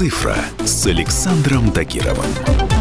[0.00, 2.79] «Цифра» с Александром Тагировым.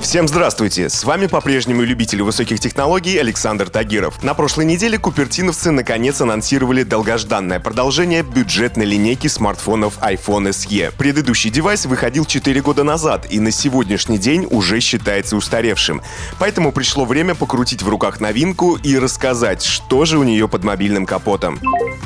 [0.00, 0.88] Всем здравствуйте!
[0.88, 4.22] С вами по-прежнему любитель высоких технологий Александр Тагиров.
[4.22, 10.92] На прошлой неделе купертиновцы наконец анонсировали долгожданное продолжение бюджетной линейки смартфонов iPhone SE.
[10.96, 16.00] Предыдущий девайс выходил 4 года назад и на сегодняшний день уже считается устаревшим.
[16.38, 21.06] Поэтому пришло время покрутить в руках новинку и рассказать, что же у нее под мобильным
[21.06, 21.58] капотом.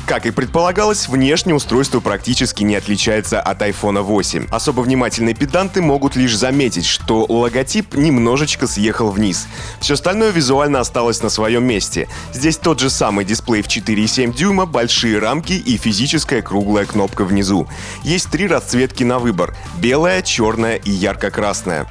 [0.07, 4.49] Как и предполагалось, внешнее устройство практически не отличается от iPhone 8.
[4.51, 9.47] Особо внимательные педанты могут лишь заметить, что логотип немножечко съехал вниз.
[9.81, 12.09] Все остальное визуально осталось на своем месте.
[12.33, 17.67] Здесь тот же самый дисплей в 4,7 дюйма, большие рамки и физическая круглая кнопка внизу.
[18.03, 21.87] Есть три расцветки на выбор– белая, черная и ярко-красная.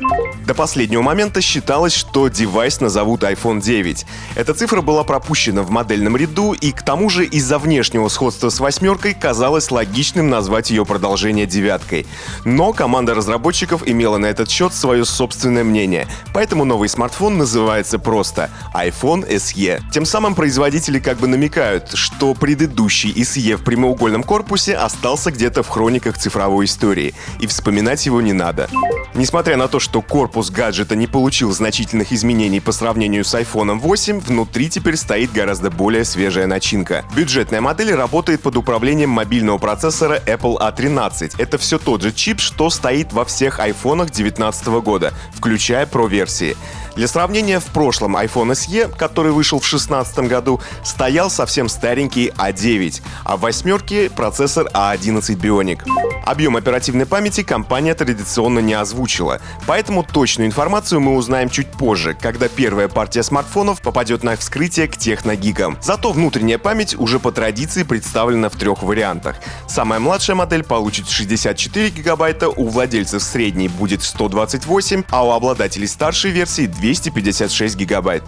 [0.45, 4.05] До последнего момента считалось, что девайс назовут iPhone 9.
[4.35, 8.59] Эта цифра была пропущена в модельном ряду, и к тому же из-за внешнего сходства с
[8.59, 12.07] восьмеркой казалось логичным назвать ее продолжение девяткой.
[12.45, 17.97] Но команда разработчиков имела на этот счет свое собственное мнение мнение, поэтому новый смартфон называется
[17.97, 19.81] просто iPhone SE.
[19.91, 25.69] Тем самым производители как бы намекают, что предыдущий SE в прямоугольном корпусе остался где-то в
[25.69, 28.69] хрониках цифровой истории, и вспоминать его не надо.
[29.15, 34.19] Несмотря на то, что корпус гаджета не получил значительных изменений по сравнению с iPhone 8,
[34.19, 37.03] внутри теперь стоит гораздо более свежая начинка.
[37.15, 41.35] Бюджетная модель работает под управлением мобильного процессора Apple A13.
[41.39, 46.57] Это все тот же чип, что стоит во всех iPhone 2019 года, включая включая Pro-версии.
[46.95, 53.01] Для сравнения, в прошлом iPhone SE, который вышел в 2016 году, стоял совсем старенький A9,
[53.23, 55.79] а в восьмерке процессор A11 Bionic.
[56.25, 62.49] Объем оперативной памяти компания традиционно не озвучила, поэтому точную информацию мы узнаем чуть позже, когда
[62.49, 65.77] первая партия смартфонов попадет на вскрытие к техногигам.
[65.81, 69.37] Зато внутренняя память уже по традиции представлена в трех вариантах.
[69.67, 76.31] Самая младшая модель получит 64 гигабайта, у владельцев средней будет 128, а у обладателей старшей
[76.31, 78.23] версии 256 гигабайт.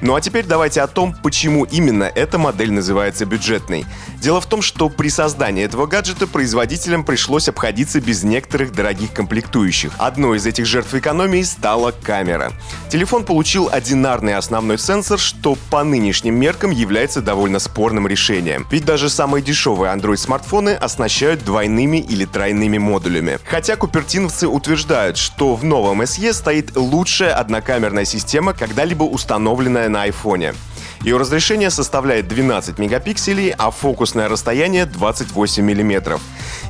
[0.00, 3.86] Ну а теперь давайте о том, почему именно эта модель называется бюджетной.
[4.20, 9.92] Дело в том, что при создании этого гаджета производителям пришлось обходиться без некоторых дорогих комплектующих.
[9.98, 12.52] Одной из этих жертв экономии стала камера.
[12.94, 18.68] Телефон получил одинарный основной сенсор, что по нынешним меркам является довольно спорным решением.
[18.70, 23.40] Ведь даже самые дешевые Android-смартфоны оснащают двойными или тройными модулями.
[23.46, 30.54] Хотя купертиновцы утверждают, что в новом SE стоит лучшая однокамерная система, когда-либо установленная на iPhone.
[31.04, 36.22] Ее разрешение составляет 12 мегапикселей, а фокусное расстояние 28 миллиметров.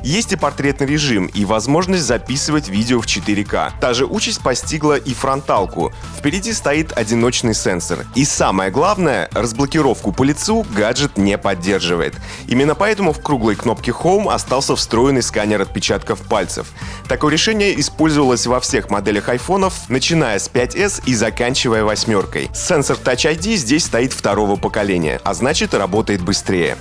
[0.03, 3.71] Есть и портретный режим, и возможность записывать видео в 4К.
[3.79, 5.93] Та же участь постигла и фронталку.
[6.17, 8.05] Впереди стоит одиночный сенсор.
[8.13, 12.15] И самое главное, разблокировку по лицу гаджет не поддерживает.
[12.47, 16.67] Именно поэтому в круглой кнопке Home остался встроенный сканер отпечатков пальцев.
[17.07, 22.49] Такое решение использовалось во всех моделях айфонов, начиная с 5s и заканчивая восьмеркой.
[22.53, 26.77] Сенсор Touch ID здесь стоит второго поколения, а значит работает быстрее.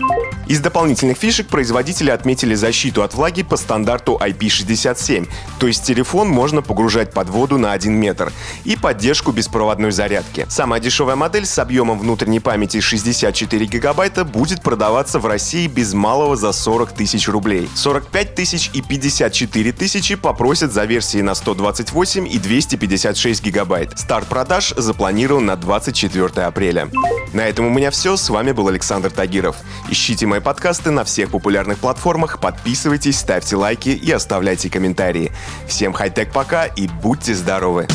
[0.47, 5.29] Из дополнительных фишек производители отметили защиту от влаги по стандарту IP67,
[5.59, 8.33] то есть телефон можно погружать под воду на 1 метр,
[8.65, 10.47] и поддержку беспроводной зарядки.
[10.49, 16.37] Самая дешевая модель с объемом внутренней памяти 64 гигабайта будет продаваться в России без малого
[16.37, 17.69] за 40 тысяч рублей.
[17.75, 23.99] 45 тысяч и 54 тысячи попросят за версии на 128 и 256 гигабайт.
[23.99, 26.89] Старт продаж запланирован на 24 апреля.
[27.35, 28.17] На этом у меня все.
[28.17, 29.57] С вами был Александр Тагиров.
[29.91, 35.33] Ищите мои подкасты на всех популярных платформах, подписывайтесь, ставьте лайки и оставляйте комментарии.
[35.67, 37.89] Всем хай-тек пока и будьте здоровы!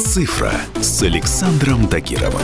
[0.00, 2.42] «Цифра» с Александром Тагировым.